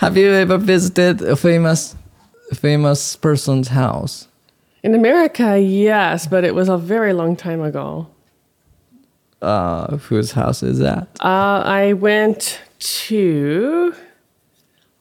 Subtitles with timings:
[0.00, 1.94] Have you ever visited a famous
[2.54, 4.28] famous person's house?
[4.82, 8.06] In America, yes, but it was a very long time ago.
[9.42, 11.06] Uh, whose house is that?
[11.20, 13.94] Uh, I went to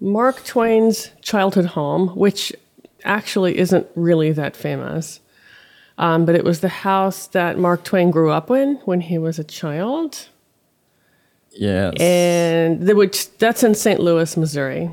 [0.02, 2.52] Mark Twain's childhood home, which
[3.06, 5.22] actually isn't really that famous.
[5.98, 9.40] Um, but it was the house that Mark Twain grew up in when he was
[9.40, 10.28] a child.
[11.59, 11.95] Yes.
[12.01, 14.01] And the, which that's in St.
[14.01, 14.91] Louis, Missouri.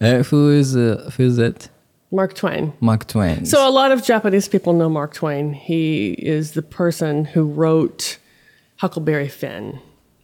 [0.00, 1.68] Uh, who is uh, who is it?
[2.10, 2.72] Mark Twain.
[2.80, 3.46] Mark Twain.
[3.46, 5.52] So a lot of Japanese people know Mark Twain.
[5.52, 8.18] He is the person who wrote
[8.78, 9.80] Huckleberry Finn.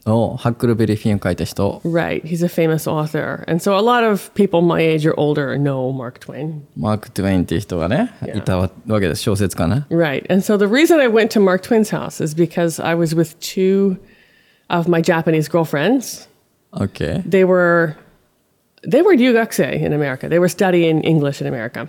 [0.09, 1.81] おハックルベリーフィンを書いた人。
[1.83, 2.23] Right.
[2.23, 3.43] He's a famous author.
[3.45, 6.61] And so a lot of people my age or older know Mark Twain.
[6.77, 8.37] マーク・トゥエインっていう人がね、 Yeah.
[8.37, 8.69] いたわ
[9.01, 9.21] けです。
[9.23, 9.85] 小説家ね。
[9.89, 10.25] Right.
[10.31, 13.37] And so the reason I went to Mark Twain's house is because I was with
[13.39, 13.97] two
[14.72, 16.26] of my Japanese girlfriends.
[16.80, 17.22] Okay.
[17.24, 17.96] They were
[18.82, 20.28] they were ryugakse in America.
[20.28, 21.88] They were studying English in America.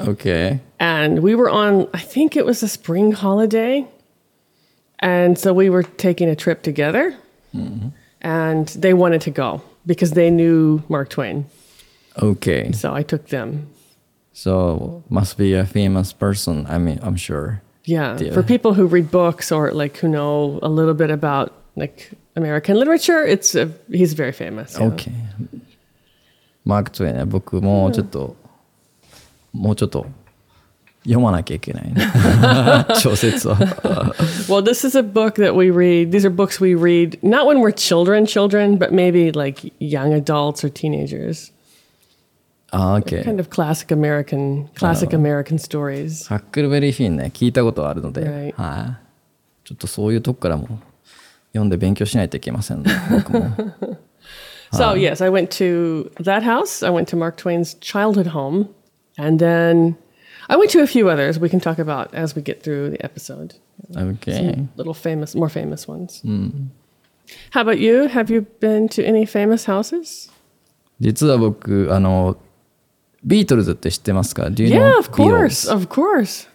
[0.00, 0.58] Okay.
[0.80, 3.86] And we were on I think it was a spring holiday.
[4.98, 7.14] And so we were taking a trip together.
[7.54, 7.88] Mm-hmm.
[8.22, 11.46] And they wanted to go because they knew Mark Twain.
[12.20, 12.72] Okay.
[12.72, 13.68] So I took them.
[14.32, 17.62] So, must be a famous person, I mean, I'm sure.
[17.86, 18.34] Yeah, Yeah.
[18.34, 22.77] for people who read books or like who know a little bit about like American
[22.77, 24.77] literature, it's a, he's very famous.
[24.77, 24.87] yeah.
[24.87, 25.11] OK。
[26.65, 28.35] マーク・トゥエインね、僕もうちょっと、
[29.51, 30.05] もうちょっと
[31.03, 32.05] 読まなきゃいけないね。
[32.95, 33.55] 小説を。
[34.47, 36.11] Well, this is a book that we read.
[36.11, 40.63] These are books we read not when we're children, children, but maybe like young adults
[40.63, 41.51] or teenagers.
[42.69, 43.23] あ、OK。
[43.23, 46.27] Kind of classic American, classic American stories.
[46.29, 48.53] ハックルベリーフィンね、聞いたことあるので、 Right.
[48.53, 49.67] はい。
[49.67, 50.79] ちょっとそういうとこからも
[51.56, 52.90] 読んで勉強しないといけませんね。
[54.72, 56.84] So yes, I went to that house.
[56.84, 58.68] I went to Mark Twain's childhood home,
[59.16, 59.96] and then
[60.48, 63.02] I went to a few others we can talk about as we get through the
[63.04, 63.54] episode.
[63.96, 64.66] OK。
[64.76, 66.22] little famous, more famous ones.
[67.50, 68.08] How about you?
[68.08, 70.30] Have you been to any famous houses?
[71.00, 72.36] 実は僕、あの、
[73.24, 76.48] ビートルズって知ってますか Do you Yeah, know of course, of course.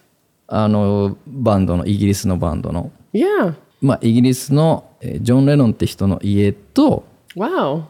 [0.48, 2.92] あの、バンドの、イギリスのバンドの。
[3.14, 3.56] Yeah.
[3.82, 7.04] まあ、イギリスのえージョン・レノンって人の家と、
[7.36, 7.84] Wow.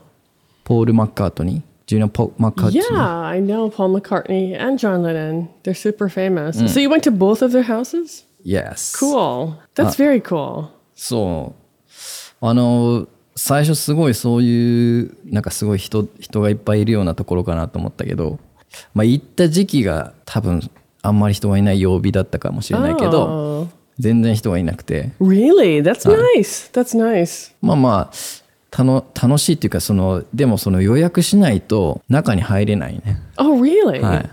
[0.64, 1.62] ポール・マッカートニー。
[1.88, 2.82] Do you know Paul McCartney?
[2.82, 5.50] Yeah, I know Paul McCartney and John Lennon.
[5.64, 6.58] They're super famous.
[6.72, 8.24] So you went to both of their houses?
[8.44, 8.96] Yes.
[8.98, 9.56] Cool.
[9.76, 10.70] That's very cool.
[10.96, 11.54] そ
[12.42, 12.46] う。
[12.48, 18.40] あの、最初すごいそういう、なんかすごい人、人がいっぱいいるようなところかなと思ったけど、
[18.94, 20.62] まあ行った時期が多分
[21.02, 23.68] あんまり人がいない曜日だったかもしれないけど、Oh,
[24.02, 25.82] 全然人がいなくて、really?
[25.82, 26.72] That's nice.
[26.74, 27.54] That's nice.
[27.62, 28.12] まあまあ、
[28.72, 33.22] たの楽しいっていうか、その、でもその予約しないと中に入れないね。
[33.38, 34.02] Oh, really?
[34.02, 34.30] はい。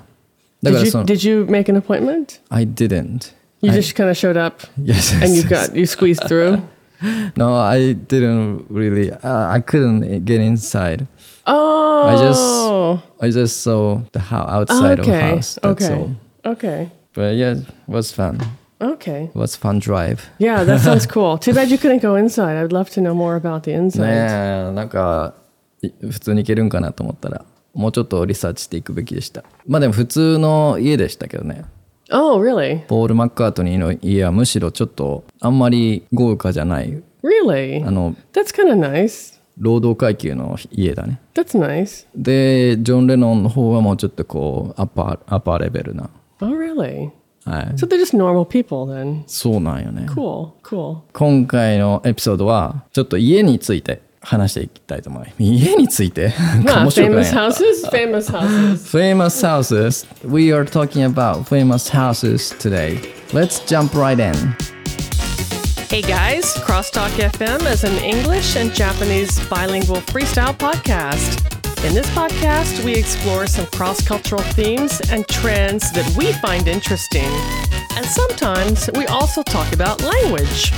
[0.63, 2.41] だか Did ら you その、did you make an appointment?
[2.49, 3.35] I didn't.
[3.61, 6.61] You I- just kind of showed up Yes, and you yes, got you squeezed through.
[7.37, 9.13] No, I didn't really.
[9.13, 11.07] Uh, I couldn't get inside.
[11.47, 12.17] Oh.
[12.17, 12.89] just-
[13.21, 15.31] I just saw the house outside of the okay.
[15.35, 15.59] house.
[15.63, 15.95] That's okay.
[15.95, 16.11] all.
[16.53, 16.91] Okay.
[17.15, 18.41] But yeah, it was fun.
[18.81, 19.25] Okay.
[19.25, 20.31] It was fun drive.
[20.39, 21.39] Yeah, that sounds cool.
[21.39, 22.57] Too bad you couldn't go inside.
[22.57, 24.71] I'd love to know more about the ね inside.
[24.71, 25.35] え、なんか
[25.83, 27.45] い普通に行けるんかなと思ったら、
[27.75, 29.45] もうちょっとリサーチしていくべきでした。
[29.67, 31.65] まあでも普通の家でしたけどね。
[32.11, 32.87] Oh, really?
[32.87, 37.87] ポール・マッカートニーの家はむしろちょっとあんまり豪華じゃない、Really?
[37.87, 39.39] あの、That's kind of nice.
[39.59, 41.21] 労働階級の家だね。
[41.35, 42.07] That's nice.
[42.17, 46.09] で、ジョン・レノンの方はもうちょっとこう、アッパー、アッパーレベルな。
[46.41, 47.11] Oh, really?
[47.48, 47.66] はい。
[47.76, 49.24] So they're just normal people then.
[49.28, 50.06] そうなんよね。
[50.08, 50.98] Cool, cool.
[51.14, 55.34] 今回のエピソードは、ちょっと家について話していきたいと思います。
[55.44, 56.30] 家について
[56.66, 57.90] Ah, 面白くな famous いな houses?
[57.90, 58.88] Famous houses.
[58.90, 60.08] Famous houses.
[60.26, 63.00] We are talking about famous houses today.
[63.34, 64.34] Let's jump right in.
[65.90, 71.57] Hey guys, Crosstalk FM is an English and Japanese bilingual freestyle podcast.
[71.85, 77.31] In this podcast, we explore some cross cultural themes and trends that we find interesting.
[77.97, 80.73] And sometimes we also talk about language.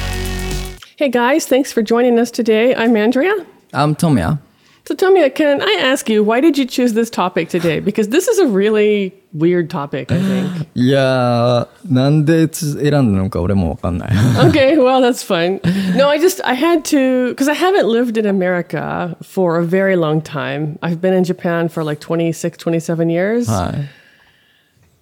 [0.97, 2.75] Hey guys, thanks for joining us today.
[2.75, 3.47] I'm Andrea.
[3.73, 4.41] I'm Tomia.
[4.90, 7.80] So tell me, can I ask you, why did you choose this topic today?
[7.80, 10.68] Because this is a really weird topic, I think.
[10.76, 14.10] いやー、なんでつ選んだのか俺もわかんない。
[14.48, 15.60] okay, well, that's fine.
[15.98, 19.96] No, I just, I had to, because I haven't lived in America for a very
[19.96, 20.78] long time.
[20.84, 23.50] I've been in Japan for like 26, 27 years.
[23.50, 23.90] はい。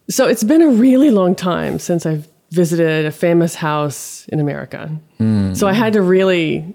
[0.09, 4.89] So it's been a really long time since I've visited a famous house in America.
[5.56, 6.74] So I had to really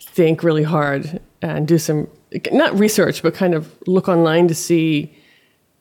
[0.00, 2.06] think really hard and do some
[2.51, 5.11] not research, but kind of look online to see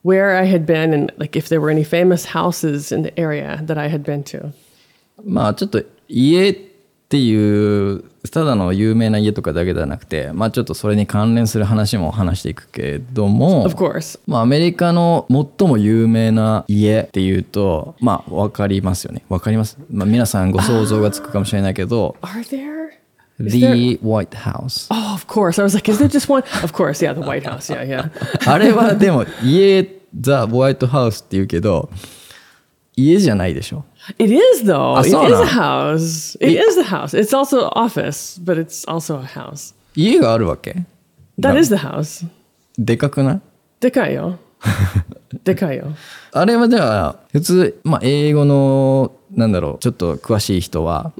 [0.03, 3.61] where I had been and like if there were any famous houses in the area
[3.65, 4.53] that I had been to.
[5.25, 6.55] まあちょっと家っ
[7.09, 14.21] ていうただの有名な家とかだけではなくてまあちょっとそれに関連する話も話していくけれども Of course.
[14.27, 22.88] まあアメリカの最も有名な家っていうとまあ分かりますよね分かります、まあ、皆さんご想像がつくかもしれないけど Are there?
[23.41, 25.59] The White House Oh, of course.
[25.61, 26.43] I was like, is there just one?
[26.63, 27.71] Of course, yeah, the White House.
[27.73, 28.11] Yeah, yeah.
[28.51, 29.83] あれはでも家
[30.13, 31.89] The White House っていうけど
[32.97, 33.85] 家じゃないでしょ
[34.19, 34.97] It is though.
[34.97, 36.37] I It is saw a house.
[36.41, 37.15] It is the house.
[37.17, 39.75] It's also office, but it's also a house.
[39.95, 40.85] 家があるわけ
[41.39, 42.27] That is the house.
[42.79, 43.41] でかくない
[43.81, 44.37] Dekayo.
[45.45, 45.93] Dekayo.
[46.33, 51.13] あれはじゃあ普通、まあ、英語のなんだろうちょっと詳しい人は、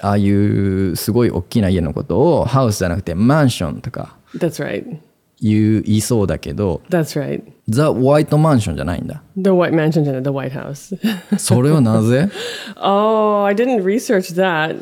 [0.00, 4.98] ああいうすごい大きな家のことをハウスじゃなくてマンションとか That's right.
[5.42, 7.42] 言う言いそうだけど That's right.
[7.68, 10.96] ザ・ホワイトマンションじゃないんだ The White Mansion and the White House.
[11.38, 12.30] それはなぜ
[12.80, 14.76] ？Oh, I didn't research that.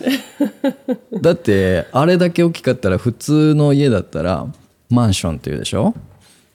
[1.20, 4.46] だってあれだけ大きかったら普通の家だったら
[4.90, 5.94] マンションっていうでしょ？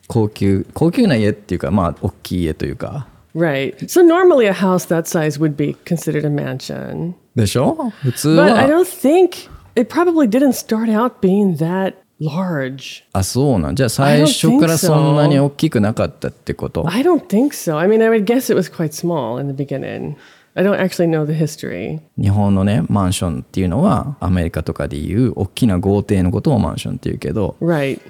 [0.08, 3.08] 高級高級な家っていうかまあ大きい家というか
[3.40, 3.76] right.
[3.90, 7.14] So normally a house that size would be considered a mansion.
[7.36, 13.04] でしょ普通 But I は don't think it probably didn't start out being that large.
[13.14, 17.78] あそうなんじゃあ最初からそんなに大きくなかったってこと I don't think so.
[17.78, 20.16] I mean, I would guess it was quite small in the beginning.
[20.56, 22.00] I don't actually know the history.
[22.22, 28.02] 日本のねマンションっていうのはアメリカとかでいう大きな豪邸のことをマンションっていうけど Right.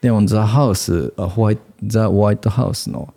[0.00, 3.12] でもザ・ハウスあホワイトザ・ホワイトハウスの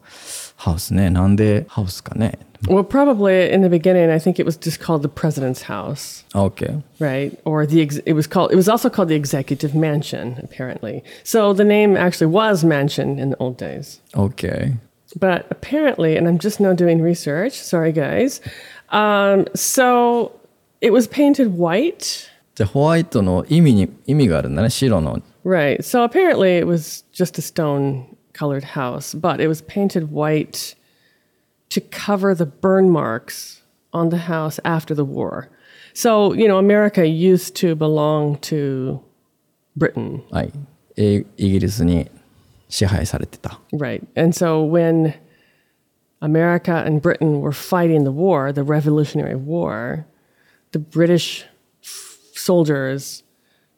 [0.61, 2.39] ハウスねなんでハウスかね
[2.69, 6.83] Well, probably in the beginning, I think it was just called the president's house, OK
[6.99, 7.39] right?
[7.45, 8.51] Or the ex- it was called.
[8.51, 11.05] It was also called the executive mansion, apparently.
[11.23, 14.01] So the name actually was mansion in the old days.
[14.15, 14.73] OK
[15.21, 17.53] But apparently, and I'm just now doing research.
[17.53, 18.41] Sorry, guys.
[18.89, 20.33] Um, so
[20.81, 22.31] it was painted white.
[22.55, 25.83] じゃあホワイトの意味に意味があるんだね白の Right.
[25.83, 28.10] So apparently it was just a stone
[28.41, 30.75] colored house, but it was painted white
[31.71, 33.63] to cover the burn marks
[33.93, 35.49] on the house after the war.
[35.95, 39.01] So, you know, America used to belong to
[39.77, 40.53] Britain, はい
[40.97, 42.11] えイギリスに
[42.69, 44.03] 支配されてた right?
[44.17, 45.15] And so when
[46.21, 50.07] America and Britain were fighting the war, the Revolutionary War,
[50.73, 51.45] the British
[51.83, 53.23] f- soldiers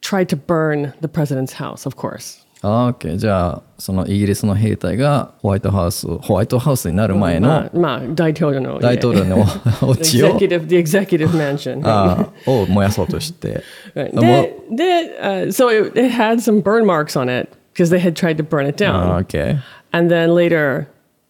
[0.01, 2.45] tried to burn the president's house, of course.
[2.66, 9.46] あ OK じゃあそのイギリスの兵隊がホワイトハウスホワイトハウスになる前の Ma, ma, 大統領の大統領の
[9.82, 11.82] お家を executive, the executive mansion.
[11.84, 13.62] あを燃やそうとして
[13.96, 18.14] They- they, uh, so it, it had some burn marks on it because they had
[18.16, 19.26] tried to burn it あ down.
[19.26, 19.58] OK
[19.92, 20.88] And then later,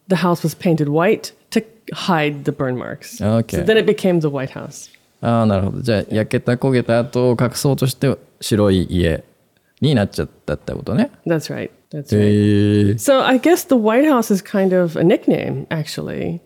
[0.08, 3.20] the house was painted white to hide the burn marks.
[3.20, 3.58] Okay.
[3.58, 4.88] So then it became the White House.
[5.20, 9.24] ああなるほどじゃあ焼けた焦げた後を隠そうとして白い家
[9.83, 11.69] になっちゃったってことね That's right.
[11.91, 12.91] That's へ right.
[12.91, 16.41] え So I guess the White House is kind of a nickname, actually.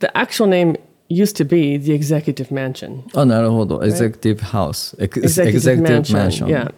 [0.00, 0.76] The actual name
[1.10, 3.02] used to be the Executive Mansion.
[3.14, 6.16] あなるほど Executive House Ex- Executive, Executive Mansion.
[6.16, 6.70] Mansion Yeah.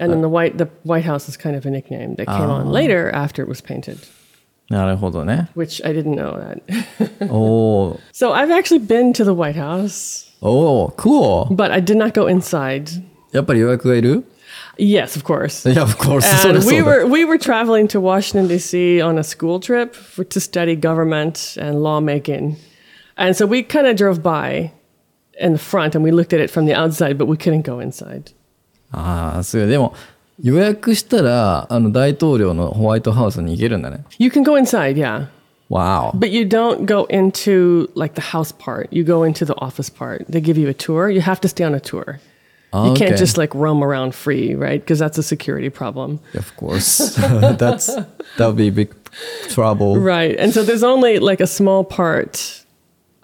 [0.00, 2.70] And then the white the White House is kind of a nickname that came on
[2.70, 3.98] later after it was painted,
[4.70, 7.32] なるほどね which I didn't know that.
[7.32, 12.12] おお so I've actually been to the White House, おお cool but I did not
[12.12, 13.02] go inside.
[13.32, 14.24] やっぱり予約がいる
[14.78, 15.70] Yes, of course.
[15.70, 19.00] いや of course そりゃ And そ we うだ were we were traveling to Washington D.C.
[19.02, 22.56] on a school trip for, to study government and lawmaking,
[23.16, 24.70] and so we kind of drove by
[25.40, 27.80] in the front and we looked at it from the outside, but we couldn't go
[27.80, 28.32] inside.
[28.92, 29.94] ああすごいでも
[30.42, 35.26] 予約したらあの大統領のホワイトハウスに行けるんだね You can go inside, yeah,
[35.68, 38.88] Wow but you don't go into like the house part.
[38.90, 40.24] You go into the office part.
[40.28, 41.10] They give you a tour.
[41.10, 42.20] You have to stay on a tour.
[42.72, 43.06] You Okay.
[43.06, 44.78] can't just like roam around free, right?
[44.80, 46.20] Because that's a security problem.
[46.34, 47.16] Of course
[47.56, 47.86] That's
[48.36, 48.90] that would be big
[49.48, 50.36] trouble Right.
[50.38, 52.64] And so there's only like a small part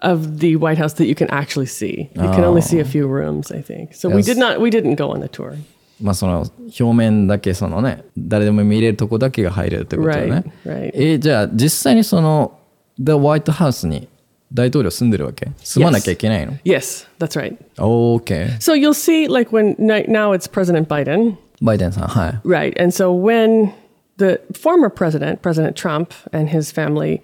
[0.01, 2.09] of the White House that you can actually see.
[2.15, 3.93] You can only see a few rooms, I think.
[3.93, 4.25] So we Yes.
[4.25, 5.53] did not we didn't go on the tour.
[6.01, 6.45] まあその
[6.79, 10.91] 表面だけそのね誰でも見れるとこだけが入れるってことだね Right, right.
[10.93, 12.57] えじゃあ実際にその
[12.99, 14.08] The White House に
[14.53, 17.57] 大統領住んでるわけ住まなきゃいけないの Yes, that's right.
[17.77, 22.73] ?OK So you'll see like when ni- now it's President Biden, バイデンさんはい right?
[22.81, 23.71] And so when
[24.17, 27.21] the former president, President Trump and his family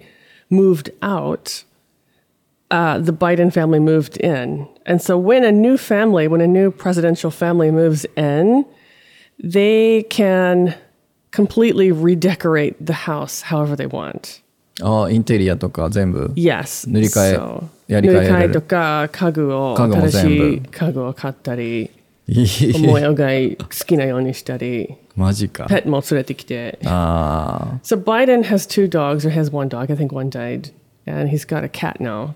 [0.50, 1.64] moved out,
[2.70, 4.66] uh, the Biden family moved in.
[4.84, 8.66] And so when a new family, when a new presidential family moves in,
[9.42, 10.74] they can
[11.30, 14.42] completely redecorate the house however they want.
[14.83, 16.89] ああインテリアとか全部？Yes.
[16.89, 20.69] 塗り替え So, やり替え塗り替えとか家具を家具も新しい全部？
[20.69, 21.91] 家具を買ったり
[22.27, 22.87] いい。
[22.87, 25.65] 模様が好きなようにしたりマジか。
[25.65, 26.77] ペットも連れてきて。
[26.85, 30.71] あ So Biden has two dogs or has one dog I think one died
[31.07, 32.33] and he's got a cat now.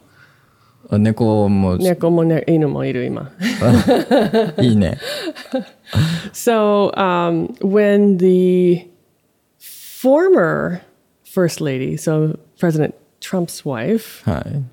[0.90, 1.78] あ猫も。
[1.78, 3.32] 猫も、ね、犬もいる今。
[4.60, 4.98] いいね。
[6.34, 8.90] So um, when the
[9.60, 10.82] former
[11.32, 14.64] first lady, so President Trump's wife, はい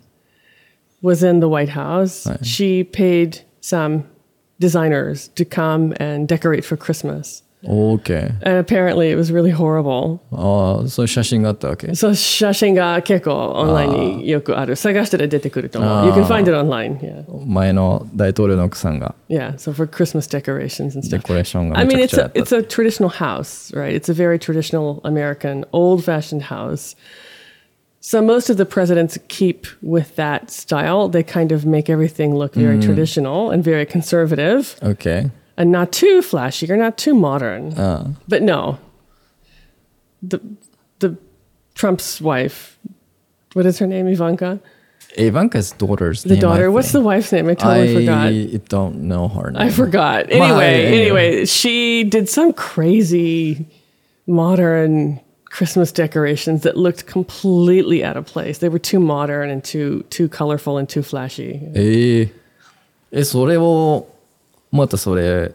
[1.00, 4.02] was in the White House, she paid some
[4.58, 7.44] designers to come and decorate for Christmas.
[7.65, 8.11] OK
[8.43, 10.19] And apparently it was really horrible.
[10.33, 14.75] ああそういう写真があったわけ So 写真が結構オンラインによくある。
[14.75, 16.05] 探したら出てくると思う。
[16.07, 16.99] You can find it online.
[16.99, 17.23] Yeah.
[17.45, 19.53] 前の大統領の奥さんが Yeah.
[19.55, 21.21] So for Christmas decorations and デ stuff.
[21.21, 23.95] コレーションが I め mean, ちゃく it's ちゃ a やった it's a traditional house, right?
[23.95, 26.97] It's a very traditional American, old-fashioned house.
[28.01, 31.07] So most of the presidents keep with that style.
[31.07, 36.21] They kind of make everything look very traditional and very conservative, OK and not too
[36.21, 37.73] flashy or not too modern.
[37.77, 38.77] あ But no,
[40.21, 40.39] the
[40.99, 41.17] the
[41.75, 42.77] Trump's wife,
[43.53, 44.59] what is her name, Ivanka?
[45.17, 46.71] Ivanka's daughter's The name, I daughter.
[46.71, 47.05] What's the think.
[47.05, 47.47] wife's name?
[47.49, 48.27] I totally forgot.
[48.27, 50.31] I don't know her name I forgot.
[50.31, 51.01] Anyway, anyway.
[51.01, 53.67] anyway, she did some crazy
[54.25, 58.57] modern Christmas decorations that looked completely out of place.
[58.57, 61.61] They were too modern and too too colorful and too flashy.
[61.75, 62.33] ええ
[63.11, 64.07] えそれを
[64.70, 65.54] またそれ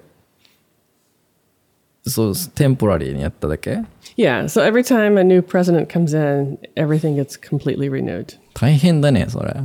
[2.05, 3.81] そうテンポラリーにやっただけ
[4.17, 8.37] Yeah, so every time a new president comes in, everything gets completely renewed.
[8.53, 9.55] 大変だねそれ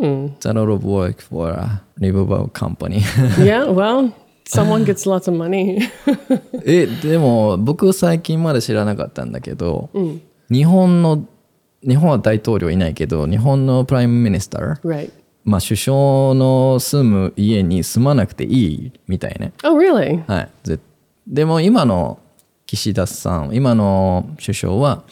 [0.00, 3.00] It's a lot of work for a livable company
[3.38, 4.12] yeah, well,
[4.46, 5.80] someone gets lots of money.
[6.64, 9.90] えでも僕最近まで知らなかったんだけど、
[10.50, 11.28] 日本の
[11.86, 15.12] 日本は大統領いないけど日本のプライムミニスター right.
[15.44, 15.96] まあ首相
[16.34, 20.22] の住む家に住まなくていいみたいね Oh, really?
[20.26, 20.48] はい。
[20.64, 20.78] ぜ
[21.26, 22.18] でも今の
[22.66, 25.04] 岸田さん、今の首相は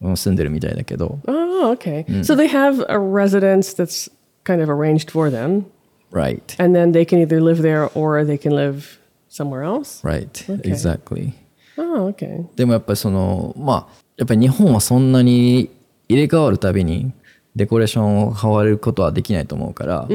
[0.00, 2.04] うん住んでるみたいだけど、Oh, okay.
[2.22, 4.10] So they have a residence that's
[4.44, 5.64] kind of arranged for them,
[6.12, 8.98] right, and then they can either live there or they can live
[9.28, 10.02] somewhere else.
[10.06, 10.28] right,
[10.64, 11.32] exactly.
[11.78, 12.44] Oh, okay.
[12.56, 15.70] でもやっぱりその、まあ、やっぱり日本はそんなに
[16.08, 17.12] 入れ替わるたびに
[17.56, 20.08] デコレーションを変わることはできないと思うから、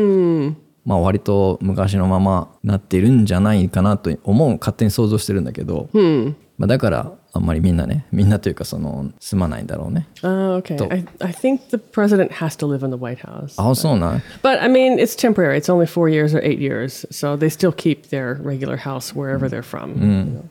[0.85, 5.89] まあ割と昔のままなってるんじゃないかなと思う、勝手に想像してるんだけど、
[6.57, 10.07] まあだからあんまりみんなね、みんなというかその住まないんだろうね。
[10.23, 10.75] Oh, okay.
[10.91, 13.53] I, I think the president has to live in the White House.
[13.57, 15.57] あ、そうなん But I mean, it's temporary.
[15.57, 17.05] It's only four years or eight years.
[17.11, 20.01] So they still keep their regular house wherever they're from.
[20.01, 20.43] you know.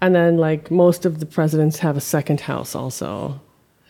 [0.00, 3.40] And then, like, most of the presidents have a second house also.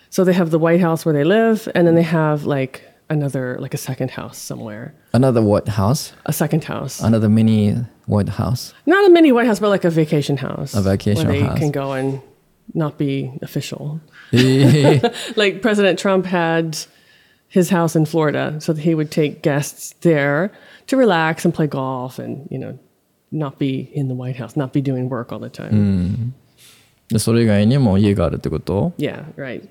[0.10, 3.58] So they have the White House where they live, and then they have, like, another,
[3.60, 4.94] like a second house somewhere.
[5.14, 6.14] Another White House?
[6.26, 7.02] A second house.
[7.02, 8.74] Another mini White House?
[8.86, 10.74] Not a mini White House, but like a vacation house.
[10.76, 11.60] A vacation where they house.
[11.60, 12.22] can go and
[12.74, 14.00] not be official.
[14.32, 15.02] え え
[15.36, 16.78] like President Trump had
[17.48, 20.52] his house in Florida, so that he would take guests there
[20.88, 22.78] to relax and play golf and, you know,
[23.32, 26.34] not be in the White House, not be doing work all the time.
[27.10, 29.68] でそれ以外にも家があるってこと Yeah, right.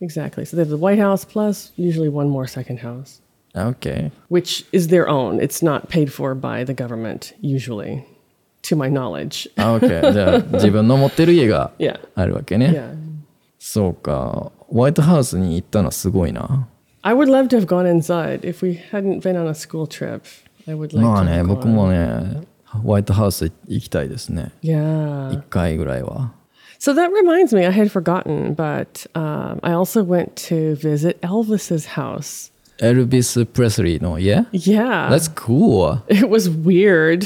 [0.00, 0.44] Exactly.
[0.46, 3.20] So they have the White House plus usually one more second house,
[3.54, 4.10] ?OK。
[4.28, 5.40] which is their own.
[5.40, 8.04] It's not paid for by the government, usually,
[8.62, 9.50] to my knowledge.
[9.56, 10.12] あ、OK。
[10.12, 12.00] じゃあ自分の持ってる家が Yeah.
[12.14, 12.68] あるわけね。
[12.70, 12.94] Yeah.
[13.58, 14.52] そうか。
[14.68, 16.66] ホワイトハウスに行ったのはすごいな。
[17.02, 18.40] I would love to have gone inside.
[18.40, 20.22] If we hadn't been on a school trip,
[20.66, 21.68] I would like まあ to ね、 have 僕 gone.
[21.72, 24.52] もね、ホワイトハウス行きたいですね。
[24.62, 25.34] Yeah.
[25.34, 26.32] 一回ぐらいは。
[26.85, 31.87] So that reminds me, I had forgotten, but um, I also went to visit Elvis's
[31.95, 32.51] house.
[32.79, 35.09] エルビス・プレスリーの家 Yeah.
[35.09, 36.03] That's cool.
[36.09, 37.25] it was weird.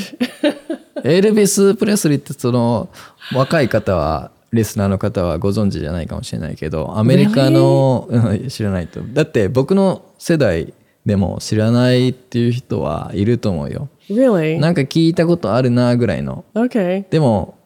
[1.03, 2.87] エルビス・プレスリーってその
[3.33, 10.73] 若い方はリスナーの方はご存知じゃないかもしれないけどアメリカの、うん知らないとだって僕の世代
[11.05, 14.57] でも知らないっていう人はいると思うよ really?
[14.57, 17.03] なんか聞いたことあるなぐらいの Okay.
[17.09, 17.58] でも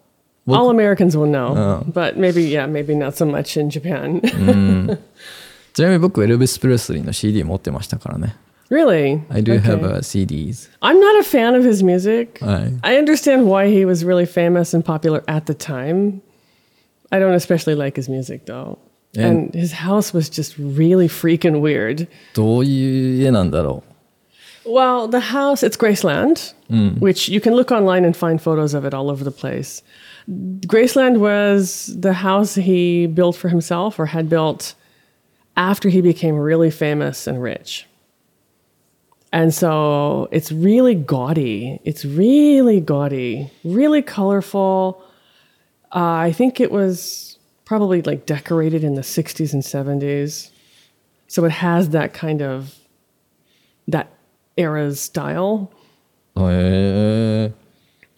[0.49, 4.21] All Americans will know, but maybe, yeah, maybe not so much in Japan.
[5.75, 8.35] ちなみに僕エルビス・プレスリーの CD 持ってましたからね
[8.71, 9.21] really?
[9.31, 9.99] I do have Okay.
[9.99, 12.45] a CDs I'm not a fan of his music.
[12.45, 16.21] はい I understand why he was really famous and popular at the time.
[17.11, 18.79] I don't especially like his music though.
[19.17, 22.09] And- and his house was just really freaking weird.
[22.35, 23.85] どういう家なんだろ
[24.67, 26.53] Well, the house, it's Graceland,
[27.01, 29.83] which you can look online and find photos of it all over the place.
[30.30, 34.76] Graceland was the house he built for himself or had built
[35.58, 37.86] after he became really famous and rich.
[39.32, 41.80] And so it's really gaudy.
[41.84, 45.04] It's really gaudy, really colorful.
[45.94, 50.52] Uh, I think it was probably like decorated in the 60s and 70s.
[51.28, 52.76] So it has that kind of
[53.88, 54.12] that
[54.56, 55.72] era's style.
[56.36, 57.63] へえ。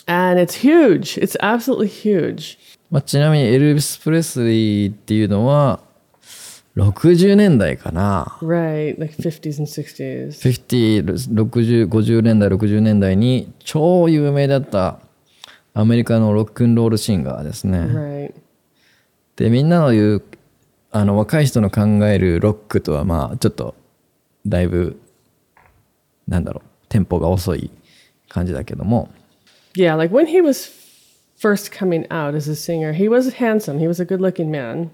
[0.08, 1.18] And it's huge.
[1.18, 2.58] It's absolutely huge.
[2.92, 5.80] まあ、ちなみにエルビス・プレスリーっていうのは
[6.76, 8.38] 60年代かな。
[8.42, 10.30] Right, like 50s and 60s.
[10.30, 15.00] 50、60、50年代、60年代に超有名だった
[15.74, 17.80] アメリカのロックンロールシンガーですね。
[17.80, 18.34] Right.
[19.38, 20.24] で、みんなの言う、
[20.92, 23.76] あの若い人の考えるロックとはまあちょっと
[24.46, 24.98] だいぶ
[26.28, 27.72] なんだろう、テンポが遅い
[28.30, 29.10] 感じだけども。
[29.75, 30.67] yeah, like when he was
[31.36, 33.79] first coming out as a singer, he was handsome.
[33.79, 34.91] He was a good-looking man,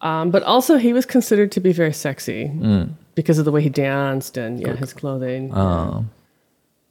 [0.00, 2.92] um, but also he was considered to be very sexy mm.
[3.14, 5.54] because of the way he danced and yeah, his clothing.
[5.54, 6.04] Oh.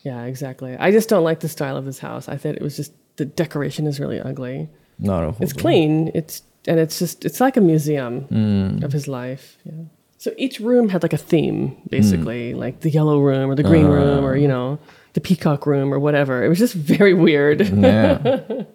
[0.02, 0.78] Yeah, exactly.
[0.78, 2.30] I just don't like the style of his house.
[2.30, 4.70] I thought it was just the decoration is really ugly.
[5.00, 6.12] Not It's clean.
[6.14, 8.84] It's and it's just it's like a museum mm.
[8.84, 9.58] of his life.
[9.64, 9.86] Yeah.
[10.18, 12.58] So each room had like a theme, basically, mm.
[12.58, 13.90] like the yellow room or the green uh.
[13.90, 14.80] room or you know
[15.15, 16.45] the peacock room or whatever.
[16.45, 17.73] It was just very weird.
[17.75, 18.67] ねえ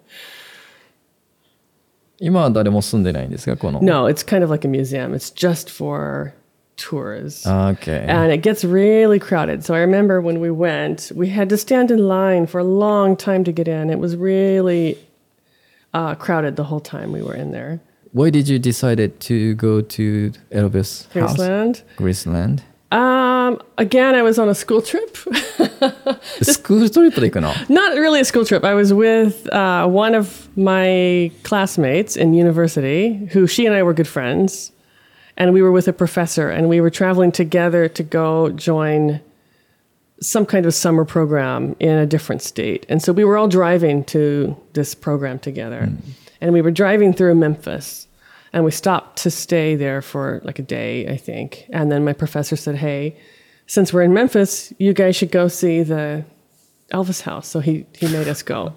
[2.20, 3.82] 今は誰も住んでないんですかこの。
[3.82, 5.14] No, it's kind of like a museum.
[5.14, 6.34] It's just for
[6.78, 7.46] tours.
[7.46, 8.06] Okay.
[8.08, 9.66] And it gets really crowded.
[9.66, 13.18] So I remember when we went, we had to stand in line for a long
[13.18, 13.90] time to get in.
[13.90, 14.98] It was really
[15.94, 17.80] uh, crowded the whole time we were in there.
[18.12, 21.36] Why did you decide to go to Elvis house?
[21.36, 21.82] Graceland.
[21.98, 22.62] Graceland?
[23.50, 25.18] Um, again, I was on a school trip.
[26.44, 28.64] スクールトリップで行くの Not really a school trip.
[28.64, 33.96] I was with uh, one of my classmates in university, who she and I were
[33.96, 34.72] good friends,
[35.38, 39.22] and we were with a professor, and we were traveling together to go join
[40.22, 42.86] some kind of summer program in a different state.
[42.90, 45.90] And so we were all driving to this program together,
[46.42, 48.06] and we were driving through Memphis.
[48.56, 51.66] And we stopped to stay there for like a day, I think.
[51.72, 53.18] And then my professor said, Hey,
[53.70, 56.24] since we're in Memphis, you guys should go see the
[56.92, 57.48] Elvis house.
[57.48, 58.74] So he he made us go.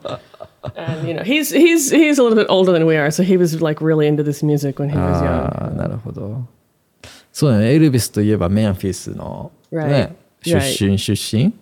[0.76, 3.36] and you know, he's he's he's a little bit older than we are, so he
[3.36, 5.28] was like really into this music when he was young.
[5.28, 6.46] ああ、なるほど。
[7.32, 7.74] そうだね。
[7.74, 9.88] エルビスといえばメンフィスの、 Right.
[9.88, 11.52] ね、出身、出身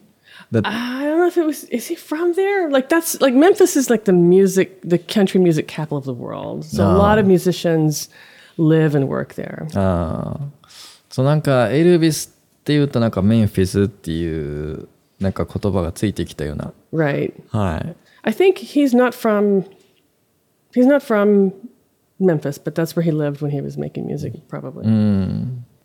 [0.52, 2.70] I don't know if it was is he from there?
[2.70, 6.64] Like that's like Memphis is like the music the country music capital of the world.
[6.64, 8.08] So a lot of musicians
[8.56, 9.66] live and work there.
[9.74, 10.68] ああ。
[11.10, 14.88] そうなんかエルビス っていうとなんかメンフィスっていう
[15.20, 16.72] なんか言葉がついてきたような。
[16.92, 17.32] Right.
[17.50, 17.96] はい。
[18.22, 19.64] I think he's not from
[20.74, 21.52] he's not from
[22.20, 24.86] Memphis, but that's where he lived when he was making music probably.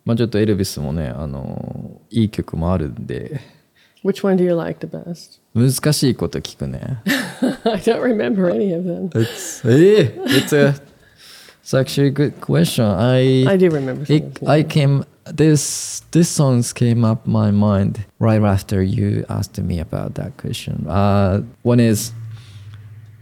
[0.04, 3.40] まあちょっとエルビスもね、あの、いい曲もあるんで、
[4.04, 5.40] Which one do you like the best?
[5.54, 6.80] 難しいこと聞くね。
[7.64, 9.10] I don't remember any of them.
[9.10, 10.74] It's, ええ It's a,
[11.62, 12.84] it's actually a good question.
[12.84, 14.50] I, I do remember some it, of them.
[14.50, 20.14] I came, this, this songs came up my mind right after you asked me about
[20.14, 20.86] that question.
[20.88, 22.12] Uh, one is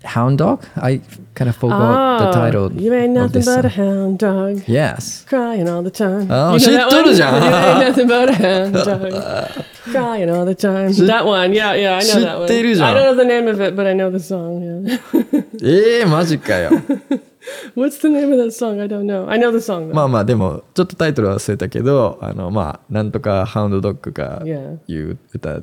[0.05, 0.65] Hound Dog.
[0.77, 1.01] I
[1.35, 3.87] kind of forgot the title Ah, You ain't of nothing this but a song.
[3.87, 4.63] hound dog.
[4.67, 5.25] Yes.
[5.29, 6.27] Crying all the time.
[6.31, 7.15] Oh, you know that 知っとる one?
[7.15, 7.35] じゃん。
[7.35, 9.65] You ain't nothing but a hound dog.
[9.93, 10.93] Crying all the time.
[11.07, 11.53] That one.
[11.53, 12.49] Yeah, yeah, I know that one.
[12.49, 12.97] 知ってるじゃん。
[12.97, 14.63] I don't know the name of it, but I know the song.
[14.63, 15.45] Yeah.
[15.63, 16.71] ええ マジかよ。
[17.76, 18.80] What's the name of that song?
[18.82, 19.28] I don't know.
[19.30, 19.94] I know the song though.
[19.96, 24.78] まあまあでもちょっとタイトルは忘れたけどあのまあなんとかハウンドドッグが Yeah.
[24.88, 25.62] いう歌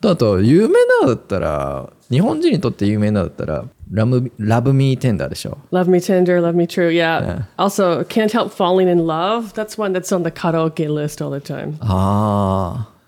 [0.00, 6.90] とあと有名なのだったら日本人にとって有名なのだったらラムラブミーテンダーでしょ Love Me Tender, Love Me True.
[6.90, 7.20] Yeah.
[7.22, 7.42] Yeah.
[7.56, 9.54] Also, Can't Help Falling in Love.
[9.54, 11.76] That's one that's on the karaoke list all the time.
[11.80, 12.98] ああ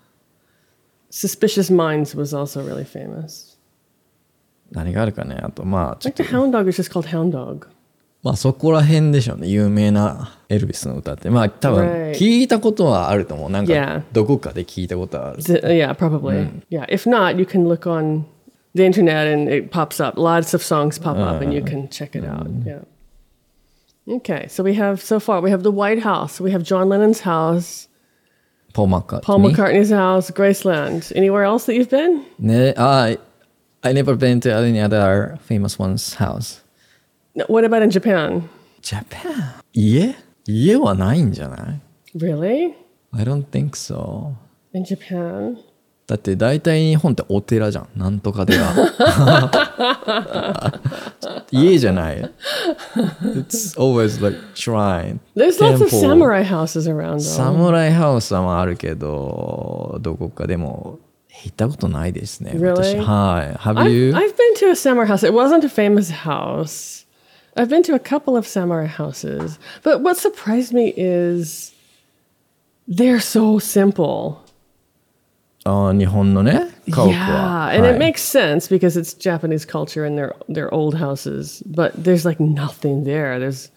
[1.11, 3.57] Suspicious Minds was also really famous.
[4.71, 7.67] 何があるかねあとまあちょっと think the Hound Dog is just called Hound Dog.
[8.22, 12.14] まあそこら辺でしょうね有名なエルビスの歌ってまあ多分 Right.
[12.14, 14.00] 聞いたことはあると思うなん Yeah.
[14.00, 16.48] かどこかで聞いたことはある Z- uh, yeah, probably.
[16.70, 16.84] Yeah.
[16.88, 18.24] If not, you can look on
[18.74, 20.18] the internet and it pops up.
[20.18, 22.46] Lots of songs pop up and you can check it out.
[22.64, 22.80] Yeah.
[24.08, 24.46] Okay.
[24.48, 26.40] So we have so far we have the White House.
[26.40, 27.88] We have John Lennon's house,
[28.72, 31.12] ポーマッカー Paul McCartney's house, Graceland.
[31.16, 32.22] Anywhere else that you've been?
[32.38, 33.18] ねあ I,
[33.82, 36.59] I never been to any other famous one's house No,
[37.47, 38.49] What about in Japan?
[38.81, 40.15] Japan 家
[40.45, 41.81] 家はないんじゃない
[42.17, 42.73] Really?
[43.13, 44.33] I don't think so
[44.73, 45.57] In Japan?
[46.07, 48.59] だって大体日本ってお寺じゃんなんとか寺
[51.51, 52.29] 家じゃない
[53.37, 57.19] It's always like shrine There's lots of samurai houses around.
[57.21, 60.99] サムライハウスはまああるけどどこかでも
[61.45, 62.69] 行ったことないですね Really?
[62.75, 64.11] 私はい Have I've, you?
[64.13, 65.25] I've been to a samurai house.
[65.25, 67.00] It wasn't a famous house.
[67.57, 71.73] I've been to a couple of samurai houses, but what surprised me is
[72.87, 74.43] they're so simple.
[76.91, 80.17] Uh, yeah, and it makes sense because it's Japanese culture and
[80.49, 83.39] they're old houses, but there's like nothing there.
[83.39, 83.69] There's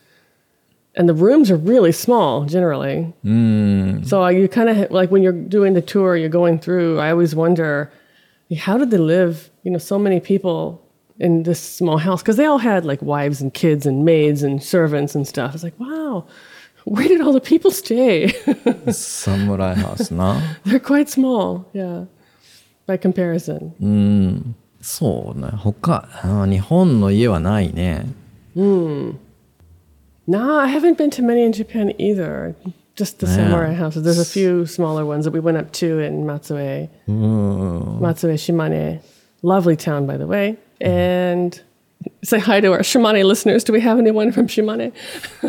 [0.97, 3.13] and the rooms are really small generally.
[3.25, 4.07] Mm.
[4.07, 7.01] So you kind of like when you're doing the tour, you're going through.
[7.01, 7.93] I always wonder,
[8.57, 9.51] how did they live?
[9.65, 10.84] You know, so many people
[11.24, 14.64] in this small house because they all had like wives and kids and maids and
[14.64, 15.54] servants and stuff.
[15.54, 16.26] It's like, wow,
[16.86, 18.30] where did all the people stay?
[18.92, 22.06] サムライハウスな They're quite small, yeah,
[22.88, 23.72] by comparison.
[24.82, 28.06] そうね他あー日本の家はないね
[28.56, 32.56] No, I haven't been to many in Japan either.
[32.96, 34.04] Just the samurai houses.
[34.04, 36.90] There's a few smaller ones that we went up to in Matsue.
[37.08, 39.02] Matsue Shimane.
[39.42, 40.58] Lovely town, by the way.
[40.81, 41.61] and
[42.23, 43.65] say hi to our Shimane listeners.
[43.65, 44.93] Do we have anyone from Shimane?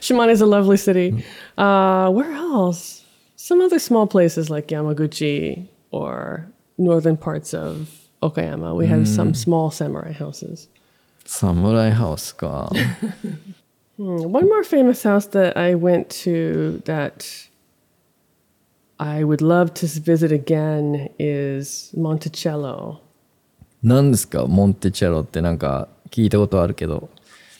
[0.00, 1.24] Shimane is a lovely city.
[1.58, 3.04] Uh, where else?
[3.36, 6.46] Some other small places like Yamaguchi or
[6.78, 7.90] northern parts of
[8.22, 8.74] Okayama.
[8.74, 9.06] We have mm.
[9.06, 10.68] some small samurai houses.
[11.24, 12.76] Samurai house, God.
[13.96, 17.46] Hmm, one more famous house that I went to that
[18.98, 23.03] I would love to visit again is Monticello
[23.83, 27.09] 何ですかモンテチェロってなんか聞いたことあるけど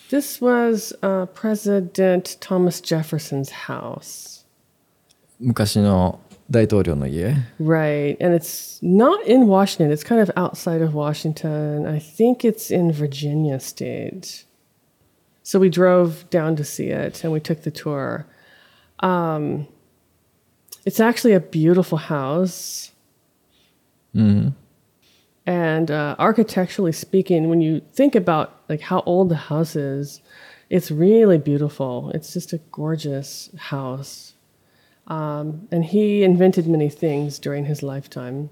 [0.09, 4.45] This was uh, President Thomas Jefferson's house.
[5.39, 8.17] 昔の大統領の家 Right.
[8.19, 11.85] And it's not in Washington, it's kind of outside of Washington.
[11.85, 14.45] I think it's in Virginia state.
[15.43, 18.25] So we drove down to see it and we took the tour.
[18.99, 19.67] Um,
[20.85, 22.91] it's actually a beautiful house.
[25.45, 30.21] And uh, architecturally speaking, when you think about like how old the house is,
[30.69, 32.12] it's really beautiful.
[32.13, 34.33] It's just a gorgeous house.
[35.07, 38.49] Um, and he invented many things during his lifetime.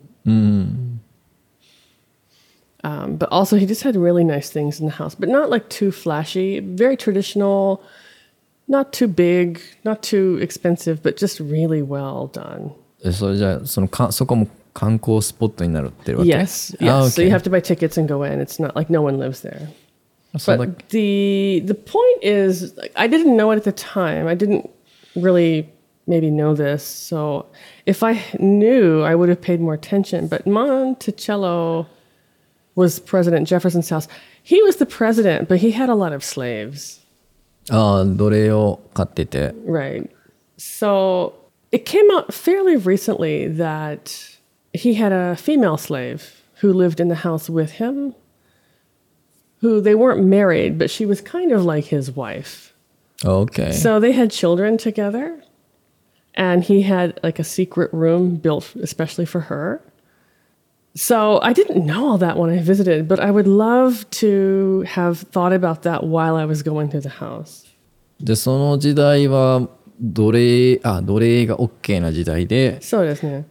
[2.84, 5.70] Um, but also, he just had really nice things in the house, but not like
[5.70, 7.84] too flashy, very traditional,
[8.68, 12.74] not too big, not too expensive, but just really well done.
[13.04, 16.92] えそれじゃあそのかそこも 観光スポットになるってるわけ Yes, yes.
[16.92, 18.40] あ So you okay have to buy tickets and go in.
[18.40, 19.70] It's not like no one lives there.
[20.38, 24.28] そう But だ the the point is, like, I didn't know it at the time.
[24.28, 24.70] I didn't
[25.16, 25.68] really
[26.06, 26.84] maybe know this.
[26.84, 27.46] So
[27.86, 30.28] if I knew, I would have paid more attention.
[30.28, 31.88] But Monticello
[32.76, 34.08] was President Jefferson's house.
[34.44, 37.02] He was the president, but he had a lot of slaves.
[37.70, 40.10] ああ奴隷を飼ってて Right.
[40.58, 41.34] So
[41.72, 44.38] it came out fairly recently that
[44.74, 48.16] he had a female slave who lived in the house with him,
[49.60, 52.74] who they weren't married, but she was kind of like his wife.
[53.26, 55.42] OK So they had children together,
[56.36, 59.82] and he had like a secret room built especially for her.
[60.96, 65.20] So I didn't know all that when I visited, but I would love to have
[65.20, 67.66] thought about that while I was going through the house.
[68.20, 69.70] でその時代は
[70.02, 73.44] 奴隷あ奴隷が OK な時代で So it is now.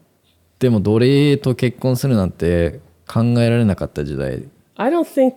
[0.61, 4.43] でも奴隷と結婚するなんて考えられなかった時代
[4.77, 5.33] I don't think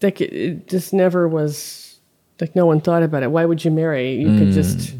[0.00, 2.00] like it, just never was
[2.40, 3.30] like no one thought about it.
[3.30, 4.14] Why would you marry?
[4.20, 4.96] You could just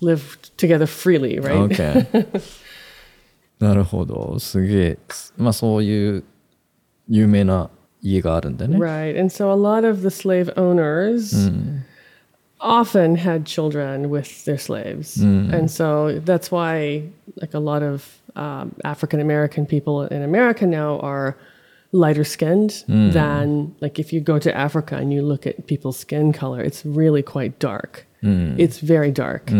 [0.00, 1.58] live together freely, right?
[1.58, 2.26] OK
[3.58, 4.98] なるほどすげえ
[5.36, 6.24] まあそういう
[7.08, 7.68] 有名な
[8.02, 9.18] 家があるんだね Right.
[9.18, 11.50] And so a lot of the slave owners
[12.60, 15.18] often had children with their slaves.
[15.18, 15.52] Mm.
[15.52, 17.04] And so that's why
[17.36, 21.36] like a lot of um, African American people in America now are
[21.92, 23.12] lighter skinned mm.
[23.12, 26.84] than like if you go to Africa and you look at people's skin color, it's
[26.84, 28.06] really quite dark.
[28.22, 28.58] Mm.
[28.58, 29.50] It's very dark.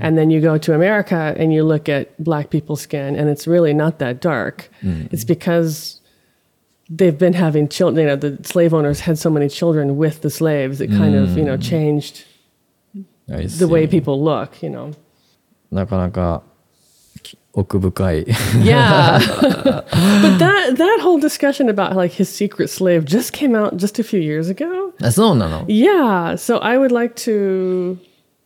[0.00, 3.46] And then you go to America and you look at black people's skin and it's
[3.46, 4.68] really not that dark.
[5.10, 6.00] It's because
[6.88, 10.30] they've been having children, you know, the slave owners had so many children with the
[10.30, 12.31] slaves, it kind of, you know, changed I
[13.27, 14.93] the way see people look, you know.
[15.71, 16.43] なかなか
[17.21, 18.25] き奥深い
[18.63, 19.19] Yeah.
[19.19, 24.03] but that that whole discussion about like his secret slave just came out just a
[24.03, 24.93] few years ago.
[25.01, 27.97] あそうなの Yeah, so I would like to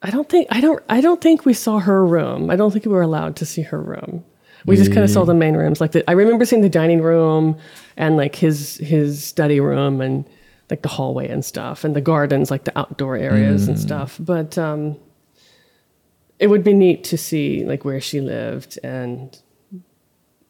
[0.02, 2.50] I don't think I don't I don't think we saw her room.
[2.50, 4.24] I don't think we were allowed to see her room.
[4.66, 5.82] We just kind of saw the main rooms.
[5.82, 7.56] Like the, I remember seeing the dining room
[7.98, 10.24] and like his his study room and
[10.71, 14.17] like the hallway and stuff and the gardens, like the outdoor areas and stuff.
[14.19, 14.97] But um,
[16.39, 19.37] it would be neat to see like where she lived and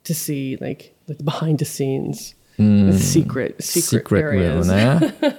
[0.04, 4.68] to see like like behind the scenes, the secret secret, Secret areas.
[4.70, 5.38] room ね。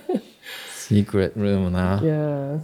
[0.75, 1.99] Secret room な。
[2.03, 2.59] Yeah,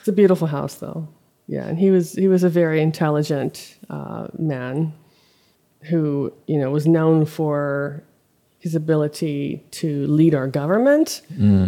[0.00, 1.06] it's a beautiful house, though.
[1.46, 4.94] Yeah, and he was he was a very intelligent uh, man
[5.90, 8.02] who you know was known for
[8.63, 11.21] his ability to lead our government,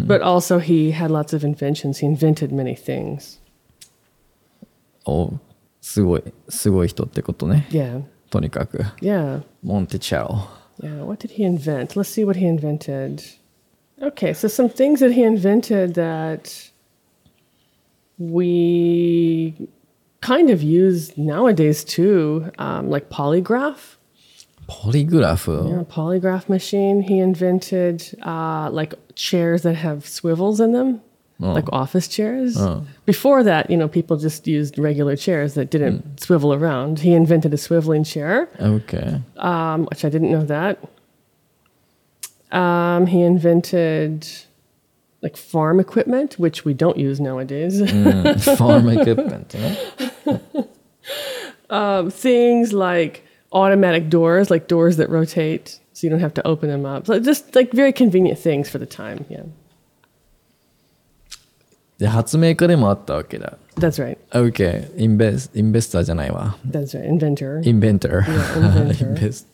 [0.05, 1.99] but also he had lots of inventions.
[1.99, 3.39] He invented many things.
[5.05, 5.34] お
[5.81, 7.67] すごい、すごい人ってことね。
[7.71, 8.84] Yeah, とにかく。
[9.01, 10.47] yeah, モンテチャロ。
[10.79, 11.03] yeah.
[11.03, 11.95] What did he invent?
[11.95, 13.23] Let's see what he invented.
[14.01, 16.71] Okay, so some things that he invented that
[18.19, 19.69] we
[20.21, 23.97] kind of use nowadays too, um, like polygraph.
[24.68, 25.46] Polygraph.
[25.68, 27.02] Yeah, polygraph machine.
[27.02, 31.00] He invented uh, like chairs that have swivels in them,
[31.40, 31.52] oh.
[31.52, 32.57] like office chairs.
[32.61, 32.85] Oh.
[33.05, 36.20] Before that, you know, people just used regular chairs that didn't mm.
[36.20, 37.00] swivel around.
[37.00, 38.48] He invented a swiveling chair.
[38.61, 39.20] Okay.
[39.37, 40.79] Um, which I didn't know that.
[42.50, 44.26] Um, he invented
[45.22, 47.81] like farm equipment, which we don't use nowadays.
[47.81, 49.55] mm, farm equipment.
[51.70, 53.25] um, things like
[53.56, 57.06] automatic doors, like doors that rotate, so you don't have to open them up.
[57.06, 59.24] So just like very convenient things for the time.
[59.28, 59.44] Yeah.
[63.78, 64.18] That's right.
[64.34, 64.88] Okay.
[64.96, 66.58] Invest, investor じゃないわ。
[66.68, 67.06] That's right.
[67.08, 67.60] Inventor.
[67.62, 68.22] Inventor.
[68.22, 69.46] Yeah, inventor.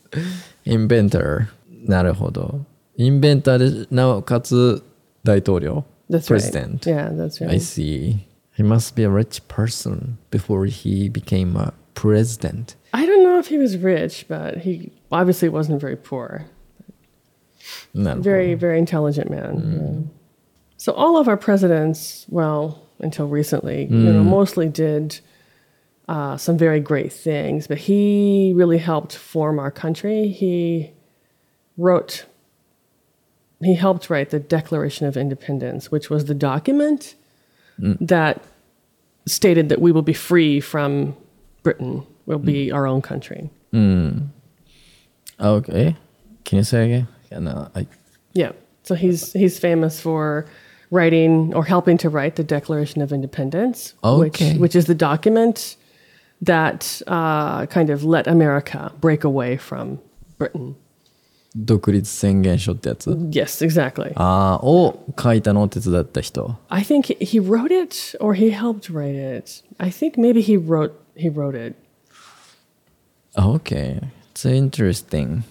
[0.65, 1.47] inventor.
[1.87, 2.65] なるほど。
[2.97, 4.83] インベンターで、なおかつ
[5.23, 5.85] 大統領。
[6.09, 6.79] That's President.
[6.85, 6.85] right.
[6.85, 7.49] Yeah, that's right.
[7.49, 8.27] I see.
[8.57, 12.75] He must be a rich person before he became a president.
[12.93, 16.45] I don't know if he was rich, but he obviously wasn't very poor.
[17.93, 18.57] Not very, poor.
[18.57, 19.61] very intelligent man.
[19.61, 20.07] Mm.
[20.77, 23.91] So all of our presidents, well, until recently, mm.
[23.91, 24.25] you know, mm.
[24.25, 25.19] mostly did
[26.07, 30.27] uh, some very great things, but he really helped form our country.
[30.27, 30.91] He
[31.77, 32.25] wrote,
[33.61, 37.15] he helped write the Declaration of Independence, which was the document
[37.79, 37.97] mm.
[38.05, 38.43] that
[39.25, 41.15] stated that we will be free from
[41.63, 43.50] Britain We'll be our own country.
[45.40, 45.96] Okay.
[46.44, 47.08] Can you say again?
[47.30, 47.86] Yeah, no, I,
[48.32, 48.52] Yeah.
[48.82, 50.46] So he's he's famous for
[50.90, 54.52] writing or helping to write the Declaration of Independence, Okay.
[54.54, 55.76] which which is the document
[56.40, 59.98] that uh, kind of let America break away from
[60.38, 60.74] Britain.
[61.54, 64.12] 独立宣言書ってやつ Yes, exactly.
[64.14, 66.56] ああ、を書いたのを手伝った人。
[66.68, 69.62] I think he, he wrote it or he helped write it.
[69.78, 71.74] I think maybe he wrote he wrote it.
[73.36, 74.00] Okay.
[74.34, 75.42] It's interesting.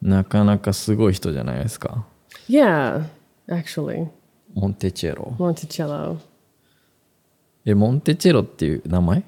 [0.00, 2.04] なかなかすごい人じゃないですか。
[2.48, 3.04] Yeah,
[3.48, 4.08] actually,
[4.54, 5.34] モンテチェロ。
[5.38, 6.18] Monticello.
[7.64, 9.22] え、モンテチェロっていう名前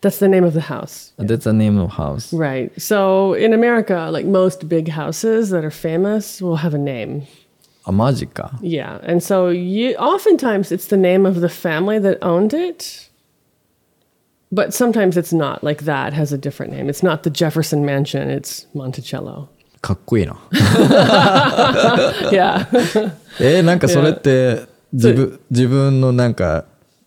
[0.00, 1.14] That's the name of the house.
[1.18, 2.36] That's the name of house.
[2.36, 2.70] Right.
[2.78, 7.22] So in America, like most big houses that are famous will have a name.
[7.84, 8.58] あ、マジか。
[8.60, 9.00] Yeah.
[9.08, 13.07] And so you oftentimes it's the name of the family that owned it.
[14.51, 16.89] But sometimes it's not like that has a different name.
[16.89, 19.49] It's not the Jefferson Mansion, it's Monticello.
[19.81, 20.35] かっこいいな。
[22.31, 22.67] yeah.
[23.39, 26.65] えー、なんかそれって自分,自分のなんか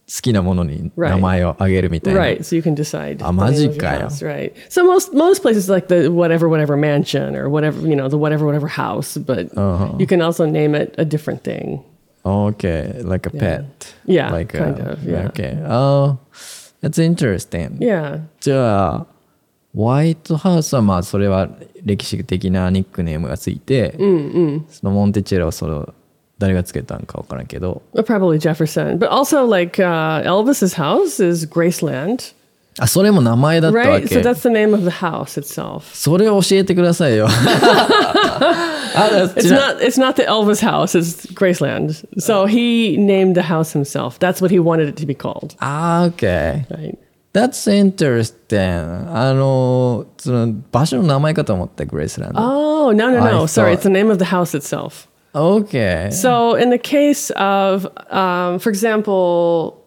[0.09, 2.20] 好きなものに名前をあげるみたいな。
[2.20, 3.24] Right, eh, so you can decide.
[3.26, 4.09] あ、マジかよ。
[4.09, 4.52] Right.
[4.70, 8.46] So most, most places like the whatever, whatever mansion or whatever, you know, the whatever,
[8.46, 9.96] whatever house, but、uh huh.
[9.98, 11.83] you can also name it a different thing.
[12.24, 13.94] Okay, like a pet.
[14.07, 15.02] Yeah, like kind a, of.
[15.02, 15.26] Yeah.
[15.26, 15.59] Okay.
[15.66, 16.18] Oh.
[16.81, 17.77] that's interesting.
[17.79, 18.21] Yeah.
[18.39, 19.05] じゃあ、
[19.75, 21.49] ホワイトハウスはまあそれは
[21.83, 23.93] 歴史的なニックネームがついて、
[24.69, 25.93] そのモンテチェロはその
[26.39, 32.33] 誰がつけたんか分からんけど、 Well, Probably Jefferson, but also like uh, Elvis's house is Graceland,
[32.79, 34.07] あ、それも名前だったわ right?
[34.07, 34.15] け。
[34.15, 35.81] So that's the name of the house itself.
[35.93, 37.27] それを教えてくださいよ。
[37.27, 39.79] あ、だ It's not.
[39.81, 40.95] It's not the Elvis house.
[40.95, 42.05] It's Graceland.
[42.19, 44.19] So he named the house himself.
[44.19, 45.55] That's what he wanted it to be called.
[45.60, 46.65] あ、OK。
[46.69, 46.97] Right.
[47.33, 49.12] That's interesting.
[49.13, 52.39] あの、その場所の名前かと思った、グレイスランド。
[52.39, 53.47] Oh no no I no!
[53.47, 55.07] Sorry, thought- it's the name of the house itself.
[55.33, 56.10] OK。
[56.12, 59.80] So in the case of, um, for example,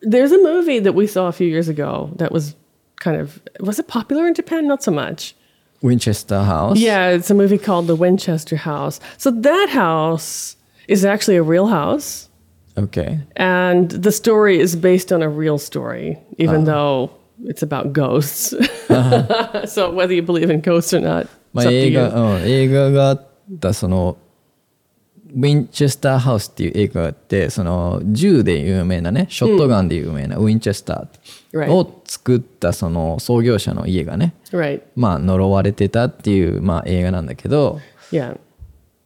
[0.00, 2.54] there's a movie that we saw a few years ago that was
[3.00, 4.66] kind of was it popular in Japan?
[4.66, 5.34] Not so much.
[5.82, 6.80] ウィンチェスターハウス。
[6.80, 9.00] Yeah, it's a movie called The Winchester House.
[9.18, 12.28] So that house is actually a real house,
[12.76, 13.18] OK。
[13.36, 17.10] and the story is based on a real story, even though
[17.44, 18.54] it's about ghosts.
[19.66, 21.98] so whether you believe in ghosts or not, ま it's あ、 up to 映 you.
[21.98, 23.26] 画、うん、映画があっ
[23.58, 24.16] たその
[25.34, 31.08] ウィンチェスターハウスっていう映画があってその銃で有名なねショットガンで有名なウィンチェスタ
[31.54, 31.68] Right.
[31.68, 34.82] ーを作ったその創業者の家がね Right.
[34.94, 38.38] まあ呪われてたっていう、まあ、映画なんだけど Yeah.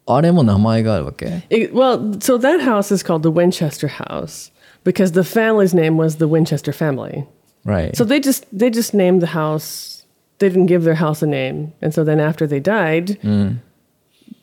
[0.07, 4.53] あれも名前があるわけ It- well, so that house is called the Winchester House
[4.85, 7.25] because the family's name was the Winchester family.
[7.65, 10.05] Right So they just they just named the house.
[10.39, 13.19] They didn't give their house a name, and so then after they died,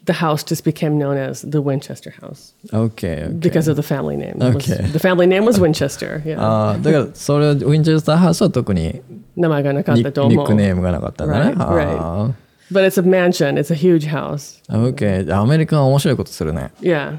[0.07, 4.17] the house just became known as the Winchester House OK, OK because of the family
[4.17, 4.35] name.
[4.35, 4.83] It was- Okay.
[4.91, 6.21] the family name was Winchester.
[6.25, 6.39] Yeah.
[6.41, 9.01] ああだからそれウィンチェスターハウスは特にニ
[9.37, 11.97] ニックネームがなかったんだね Right, right.
[11.99, 12.31] あ
[12.71, 13.57] But it's a mansion.
[13.57, 14.61] It's a huge house.
[14.67, 17.17] あ OK アメリカは面白いことするね Yeah.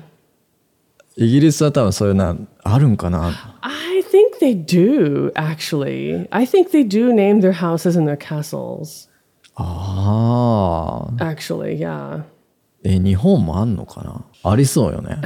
[1.17, 6.27] イギリスは多分そういうのあるんかな I think they do actually.
[6.31, 9.09] I think they do name their houses and their castles.
[9.57, 12.23] ああ Actually, yeah.
[12.84, 15.18] え日本もあんのかなありそうよね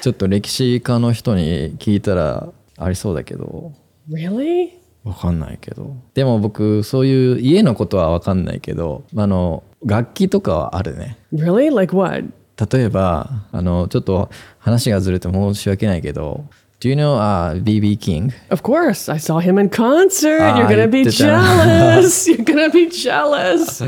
[0.00, 2.48] ちょっと歴史家の人に聞いたら
[2.78, 3.72] ありそうだけど
[4.10, 4.70] Really?
[5.04, 11.74] わかんないけどでも僕そういう家のことはわかんないけどあの楽器とかはあるね Really?
[11.74, 12.24] Like what?
[12.72, 16.46] 例えばあのちょっと話がずれて申し訳ないけど
[16.80, 18.32] Do you know、uh, BB King?
[18.50, 20.40] Of course, I saw him in concert.
[20.42, 22.26] Ah, You're gonna be jealous.
[22.28, 23.80] You're gonna be jealous.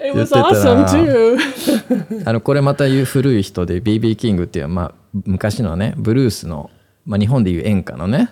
[0.00, 1.38] It was awesome too.
[2.24, 4.94] あのこれまた古い人で BB キングっていう、まあ、
[5.26, 6.70] 昔のねブルースの、
[7.04, 8.30] まあ、日本でいう演歌のね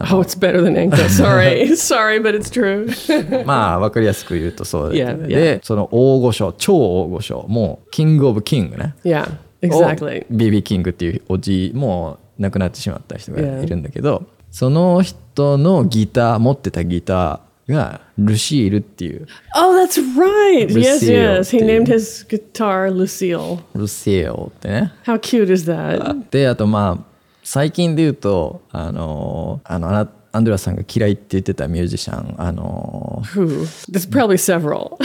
[0.00, 0.96] Oh, it's better than Enka.
[1.08, 2.88] Sorry, sorry, but it's true.
[3.46, 9.28] まあ分かりやすく言うとそうで Yeah, でその大御所超大御所もうキングオブキングね yeah,
[9.62, 10.26] exactly.
[10.32, 20.68] BB キングっていうおじもう亡くなってしまった人がいるんだけど、その人のギター持ってたギターがルシールっていう Oh, that's right.
[20.68, 21.50] Yes, Lucille, yes.
[21.50, 23.60] He named his guitar Lucille.
[23.74, 26.28] ルシールってね How cute is that?
[26.30, 27.04] であとまあ
[27.42, 33.62] 最近で言うとあのあのあなアンドレアさんが嫌いって言ってたミュージシャンあの Who?
[33.90, 34.96] There's probably several.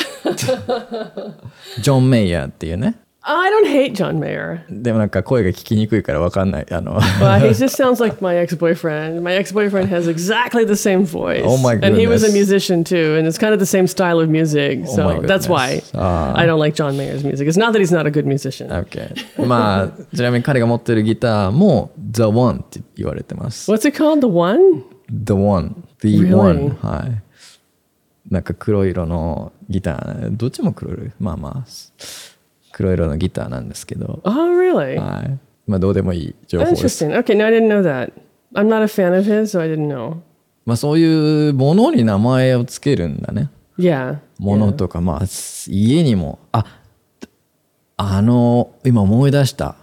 [1.81, 2.95] ジョン・メイヤーっていうね
[3.28, 4.60] I don't hate John Mayer.
[4.68, 9.22] でもなんか声が聞きにくいから分かんないあの Well, he just sounds like my ex-boyfriend.
[9.22, 11.42] My ex-boyfriend has exactly the same voice.
[11.42, 12.34] Oh my And he was a goodness.
[12.34, 14.80] musician too, and it's kind of the same style of music.
[14.86, 15.92] Oh So my that's why goodness.
[15.94, 16.34] Ah.
[16.36, 17.48] I don't like John Mayer's music.
[17.48, 18.68] It's not that he's not a good musician.
[18.70, 19.14] OK
[19.46, 24.20] まあちなみに彼が持ってるギターも The One って言われてます What's it called?
[24.20, 24.82] The one?
[25.08, 26.34] The One The Really?
[26.34, 27.22] One はい
[28.30, 31.68] なんか黒色のギターどっちも黒色まあまあ
[32.79, 34.97] 黒色のギターなんですけど Oh, really?
[34.97, 37.19] はいまあどうでもいい情報です Interesting.
[37.19, 38.13] Okay, no, I didn't know that.
[38.55, 40.21] I'm not a fan of his, so I didn't know.
[40.65, 44.19] まあそういうものに名前をつけるんだね Yeah.
[44.39, 45.25] ものとか、まあ
[45.67, 46.65] 家にもあ
[47.97, 49.75] あの今思い出した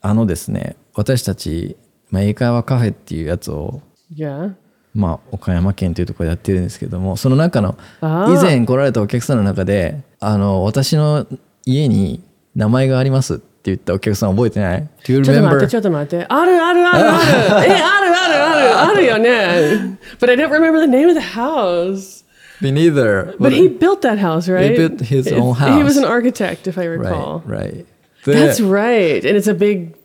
[0.00, 1.76] あのですね私たち、
[2.10, 3.80] まあ、英会話カフェっていうやつを
[4.12, 4.54] Yeah.
[4.92, 8.06] まあ、岡山県というところでやってるんですけどもその中の以
[8.40, 11.26] 前来られたお客さんの中であの私の
[11.65, 12.21] 家に
[12.55, 15.67] 名前がありますって言ったお客さん覚えてない ?Do you ちょっと待って、 remember?
[15.67, 16.25] ちょっと待って。
[16.27, 17.67] あるあるあるある。
[17.67, 19.97] え、あるあるあるあるよね。
[20.19, 22.23] But I don't remember the name of the house.
[22.61, 23.35] Me neither.
[23.39, 24.75] But he built that house, right?
[24.75, 25.97] built his If- own He was house.
[25.97, 27.41] an architect, if I recall.
[27.45, 27.85] Right, right.
[28.25, 29.25] That's で right.
[29.25, 29.95] And it's a big,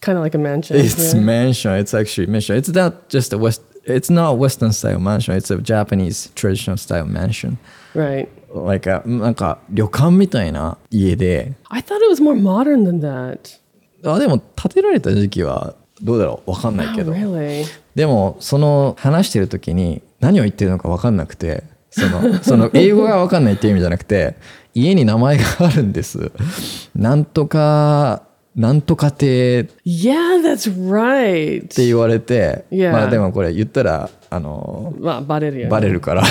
[0.00, 0.76] kind of like a mansion.
[0.76, 1.20] It's yeah.
[1.20, 1.72] mansion.
[1.72, 2.56] It's actually mansion.
[2.56, 3.62] It's not just a west.
[3.86, 5.34] It's not Western style mansion.
[5.34, 7.58] It's a Japanese traditional style mansion.
[7.94, 8.28] Right.
[8.53, 13.59] Like a なんか旅館みたいな家で、I thought it was more modern than that.
[14.05, 16.51] あでも建てられた時期はどうだろう？
[16.51, 17.11] わかんない Oh, けど。
[17.13, 17.65] really?
[17.95, 24.35] でもその話してる時に何を言ってるのか分かんなくてその その英語が分かんないっていう意味じゃなくて
[24.73, 26.31] 家に名前があるんです
[26.95, 28.23] なんとか
[28.55, 31.67] なんとかて Yeah, that's right.
[31.85, 32.91] 言われて、Yeah.
[32.91, 35.69] まあでもこれ言ったらあのまあ、バレるよね。
[35.69, 36.23] バレるから.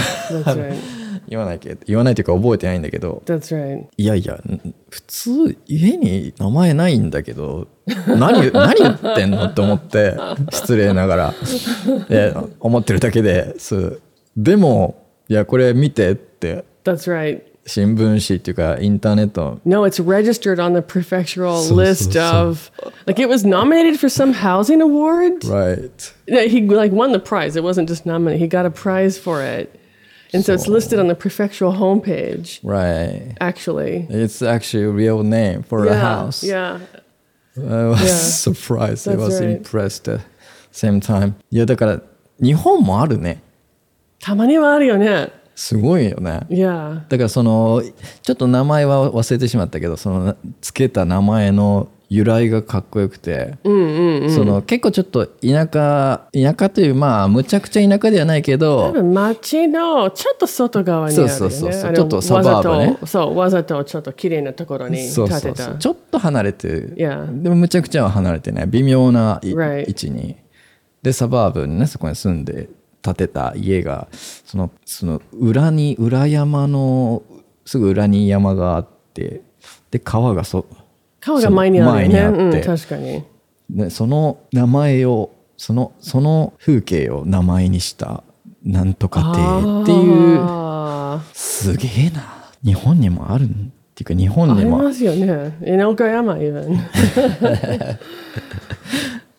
[1.29, 3.87] 言わないけど言わないというか覚えてないんだけど That's right.
[3.97, 7.69] いやいやん普通家に名前ないんだけど
[8.07, 10.17] 何何言ってんのって思って
[10.51, 11.35] 失礼ながら
[12.09, 14.01] で思ってるだけです
[14.37, 17.43] でもいやこれ見てって That's right.
[17.67, 22.71] 新聞紙っていうかインターネット No, it's registered on the prefectural list of
[23.07, 25.45] like it was nominated for some housing award.
[25.45, 27.57] right he like won the prize.
[27.57, 28.41] It wasn't just nominated.
[28.41, 29.79] He got a prize for it.
[30.34, 34.08] And so it's listed on the prefectural homepage, right actually.
[34.10, 36.80] it's actually a real name for a yeah, house Yeah.
[37.56, 38.18] I was Yeah.
[38.18, 39.58] surprised I That's was right.
[39.58, 40.24] impressed at the
[40.72, 42.02] same time いやだから
[42.42, 43.42] 日本もあるね
[44.20, 45.30] たまにはあるよね。
[45.56, 47.02] すごいよね Yeah.
[47.10, 47.84] だからその
[48.24, 53.69] ちょっと名前は忘れてしまったけどそのつけた名前の 由来がかっこよくて、そ
[54.45, 61.35] の結構ちょっと田舎田舎というまあむちゃくちゃ田舎ではないけど多分街のちょっと外側にあるよね。
[61.35, 65.41] そうそうそうちょっとサバーブねわざとそう、わざとちょっと綺麗なところに建てた。
[65.41, 67.43] そうそうちょっと離れてる Yeah.
[67.43, 69.87] でもむちゃくちゃは離れてない微妙な、い Right.
[69.87, 70.37] 位置に
[71.03, 72.69] でサバーブにねそこに住んで
[73.03, 77.23] 建てた家がそのその裏に裏山の
[77.65, 79.43] すぐ裏に山があって
[79.91, 80.67] で川がそ
[81.21, 82.43] 川が前にあるよね。
[82.45, 83.23] うん、確かに。
[83.71, 88.23] でその名前をそのその風景を名前にした
[88.65, 93.47] なんとか亭っていうあすげえな日本にもあるっ
[93.95, 95.57] ていうか日本ーありにもますよね。
[95.67, 96.79] in 岡山 even.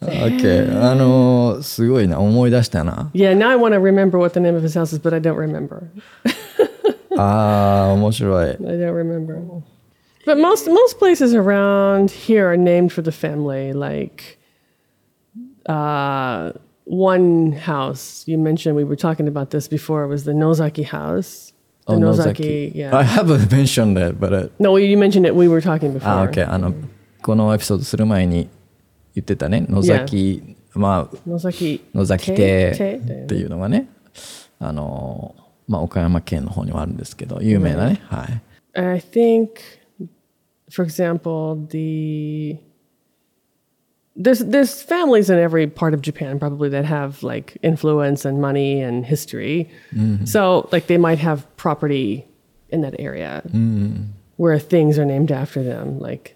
[0.02, 5.00] OK あのーすごいな思い出したな Yeah, now I want to remember what the name of his house is,
[5.00, 5.84] but I don't remember.
[7.18, 9.62] あー面白い I don't remember.
[10.27, 13.73] But most most places around here are named for the family.
[13.75, 14.39] Like
[15.67, 16.53] uh,
[16.85, 20.07] one house you mentioned, we were talking about this before.
[20.07, 21.53] Was the Nozaki house?
[21.87, 22.97] The Oh, Nozaki, yeah.
[22.97, 25.35] I haven't mentioned that but uh, no, you mentioned it.
[25.37, 26.09] We were talking before.
[26.11, 26.73] あ OK あの
[27.23, 28.49] このエピソードする前に
[29.15, 31.81] 言ってたね野崎、まあ Nozaki.
[31.95, 33.89] 野崎 Te- 亭 Te- っていうのがね
[34.59, 38.43] あのーまあ岡山県の方にはあるんですけど有名なね、はい
[38.77, 39.51] And I think,
[40.70, 42.58] for example, the
[44.16, 48.82] there's there's families in every part of Japan probably that have like influence and money
[48.82, 49.70] and history.
[49.94, 50.26] Mm-hmm.
[50.26, 52.28] So like they might have property
[52.70, 54.04] in that area mm-hmm.
[54.36, 56.00] where things are named after them.
[56.00, 56.36] Like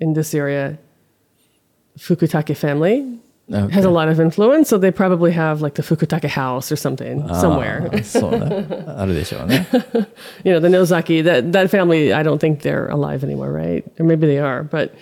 [0.00, 0.78] in this area,
[1.98, 3.20] Fukutake family
[3.52, 3.72] okay.
[3.72, 7.22] has a lot of influence, so they probably have like the Fukutake house or something
[7.28, 7.90] ah, somewhere.
[8.16, 9.06] Uh,
[10.44, 13.84] you know, the Nozaki, that, that family, I don't think they're alive anymore, right?
[13.98, 14.94] Or maybe they are, but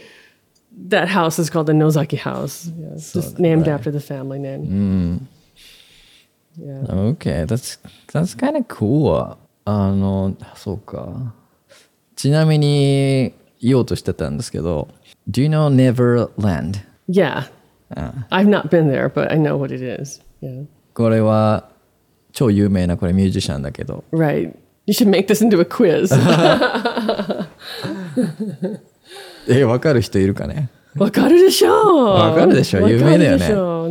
[0.88, 2.70] that house is called the Nozaki house.
[2.76, 4.66] Yeah, it's just named after the family name.
[4.66, 5.16] Hmm.
[6.56, 6.84] Yeah.
[6.88, 7.78] Okay, that's,
[8.12, 9.38] that's kind of cool.
[9.66, 11.34] あの、そうか。
[12.16, 14.88] ちなみに言おうとしてたんですけど、
[15.28, 16.80] Do you know Neverland?
[17.08, 17.48] Yeah,
[18.30, 21.68] I've not been there but I know what it is yeah これは
[22.32, 24.54] 超有名なこれミュージシャンだけど、right
[24.86, 26.12] you should make this into a quiz
[29.48, 33.46] え、わかる人いるかねわかるでしょうわかるでしょわかる有名だよね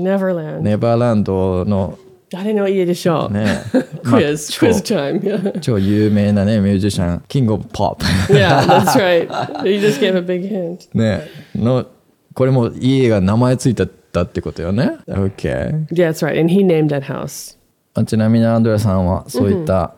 [0.09, 1.97] Neverland ネバーランドの
[2.29, 3.61] 誰の家でしょうね、
[4.03, 8.05] まあ quiz 超 quiz time yeah 超有名なね、ミュージシャン、キングオブポップ。
[8.33, 9.27] yeah that's right
[9.67, 11.85] you just gave a big hint ね、の、
[12.33, 14.97] これも家が名前ついてたってことよね。
[15.07, 15.87] OK。
[15.91, 17.57] yeah that's right and he named that house
[17.93, 19.95] あちなみにアンドレさんはそういった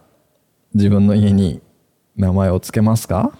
[0.73, 1.61] 自分の家に
[2.15, 3.31] 名前をつけますか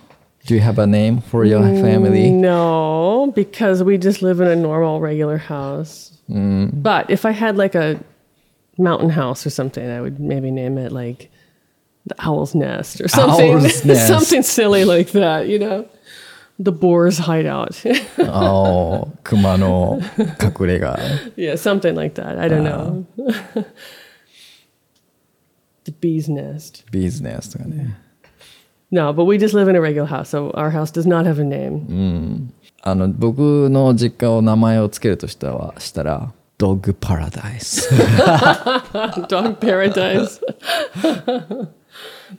[0.45, 2.29] Do you have a name for your family?
[2.31, 6.11] No, because we just live in a normal, regular house.
[6.29, 7.99] But if I had like a
[8.77, 11.31] mountain house or something, I would maybe name it like
[12.05, 13.63] the Owl's Nest or something.
[13.63, 14.07] Nest.
[14.07, 15.87] something silly like that, you know?
[16.58, 17.74] The boar's hideout.
[18.30, 20.98] ああ、熊の隠れ家。
[21.36, 22.38] yeah, something like that.
[22.38, 23.06] I don't know.
[25.84, 26.84] the bee's nest.
[26.90, 27.96] ビジネスとかね。
[28.90, 31.40] No, but we just live in a regular house, so our house does not have
[31.40, 32.50] a name.
[32.82, 37.88] あの、僕の実家を名前をつけるとしたら、したら、ドッグパラダイス。
[39.28, 40.40] Dog paradise.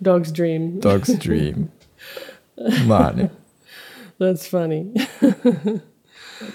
[0.01, 0.79] Dog's dream.
[0.79, 1.69] ドッグストリーム。
[2.87, 3.31] まあね。
[4.19, 4.93] That's funny.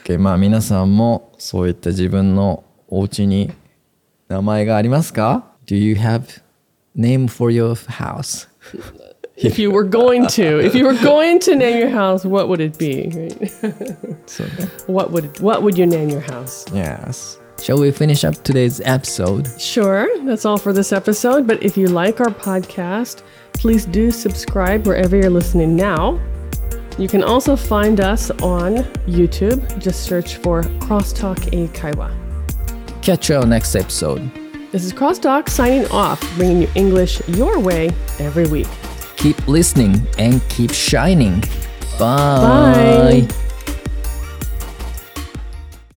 [0.04, 3.52] OK まあ皆さんもそういった自分のお家に
[4.28, 6.42] 名前がありますか ?Do you have
[6.96, 8.48] name for your house?
[9.36, 12.60] if you were going to, if you were going to name your house, what would
[12.60, 13.10] it be?
[13.14, 13.52] Right?
[14.26, 14.68] そうね。
[14.86, 16.66] What would what would you name your house?
[16.72, 17.38] Yes.
[17.58, 19.48] Shall we finish up today's episode?
[19.58, 21.46] Sure, that's all for this episode.
[21.46, 23.22] But if you like our podcast,
[23.54, 26.20] please do subscribe wherever you're listening now.
[26.97, 28.77] you can also find us on
[29.07, 29.79] YouTube.
[29.79, 32.11] Just search for Crosstalk Eikaiwa.
[33.01, 34.29] Catch you on next episode.
[34.71, 38.67] This is Crosstalk signing off, bringing you English your way every week.
[39.17, 41.41] Keep listening and keep shining.
[41.99, 43.27] Bye.
[43.27, 43.50] Bye.